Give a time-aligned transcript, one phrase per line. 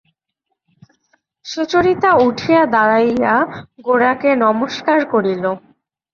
[1.45, 3.33] সুচরিতা উঠিয়া দাঁড়াইয়া
[3.85, 5.43] গোরাকে নমস্কার করিল।